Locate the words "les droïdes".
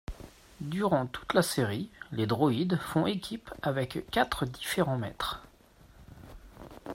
2.11-2.79